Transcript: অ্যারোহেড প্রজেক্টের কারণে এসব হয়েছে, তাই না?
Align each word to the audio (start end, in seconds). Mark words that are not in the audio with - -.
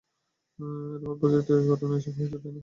অ্যারোহেড 0.59 1.17
প্রজেক্টের 1.21 1.59
কারণে 1.69 1.95
এসব 1.99 2.13
হয়েছে, 2.17 2.37
তাই 2.43 2.51
না? 2.53 2.59